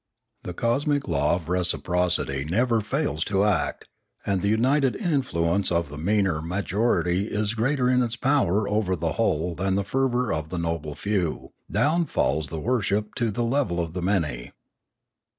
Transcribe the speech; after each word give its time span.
The 0.41 0.55
cosmic 0.55 1.07
law 1.07 1.35
of 1.35 1.47
reciprocity 1.47 2.43
never 2.43 2.81
fails 2.81 3.23
to 3.25 3.43
act, 3.43 3.85
and 4.25 4.41
the 4.41 4.47
united 4.49 4.95
influence 4.95 5.71
of 5.71 5.89
the 5.89 5.97
meaner 5.99 6.41
ma 6.41 6.61
jority 6.61 7.29
is 7.29 7.53
greater 7.53 7.87
in 7.87 8.01
its 8.01 8.15
power 8.15 8.67
over 8.67 8.95
the 8.95 9.11
whole 9.13 9.53
than 9.53 9.75
the 9.75 9.83
fervour 9.83 10.33
of 10.33 10.49
the 10.49 10.57
noble 10.57 10.95
few; 10.95 11.49
down 11.69 12.07
falls 12.07 12.47
the 12.47 12.59
worship 12.59 13.13
to 13.17 13.29
the 13.29 13.43
level 13.43 13.79
of 13.79 13.93
the 13.93 14.01
many. 14.01 14.53